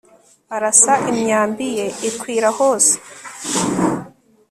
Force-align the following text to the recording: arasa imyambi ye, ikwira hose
arasa 0.55 0.93
imyambi 1.11 1.67
ye, 1.77 1.85
ikwira 2.09 2.49
hose 2.57 2.93